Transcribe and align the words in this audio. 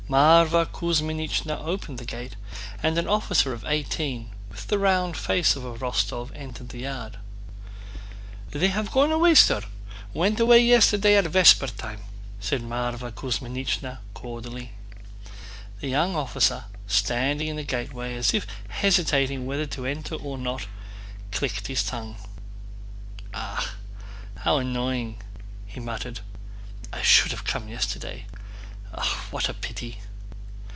Mávra 0.09 0.65
Kuzmínichna 0.65 1.63
opened 1.65 1.97
the 1.97 2.03
gate 2.03 2.35
and 2.83 2.97
an 2.97 3.07
officer 3.07 3.53
of 3.53 3.63
eighteen, 3.63 4.31
with 4.49 4.67
the 4.67 4.77
round 4.77 5.15
face 5.15 5.55
of 5.55 5.63
a 5.63 5.73
Rostóv, 5.75 6.31
entered 6.35 6.67
the 6.67 6.79
yard. 6.79 7.15
"They 8.49 8.67
have 8.67 8.91
gone 8.91 9.13
away, 9.13 9.35
sir. 9.35 9.61
Went 10.13 10.37
away 10.41 10.59
yesterday 10.59 11.15
at 11.15 11.23
vespertime," 11.23 12.01
said 12.41 12.61
Mávra 12.61 13.09
Kuzmínichna 13.13 13.99
cordially. 14.13 14.73
The 15.79 15.87
young 15.87 16.13
officer 16.17 16.65
standing 16.87 17.47
in 17.47 17.55
the 17.55 17.63
gateway, 17.63 18.13
as 18.17 18.33
if 18.33 18.45
hesitating 18.67 19.45
whether 19.45 19.67
to 19.67 19.85
enter 19.85 20.15
or 20.15 20.37
not, 20.37 20.67
clicked 21.31 21.67
his 21.67 21.83
tongue. 21.83 22.17
"Ah, 23.33 23.75
how 24.39 24.57
annoying!" 24.57 25.21
he 25.65 25.79
muttered. 25.79 26.19
"I 26.91 27.01
should 27.01 27.31
have 27.31 27.45
come 27.45 27.69
yesterday.... 27.69 28.25
Ah, 28.93 29.25
what 29.31 29.47
a 29.47 29.53
pity." 29.53 30.01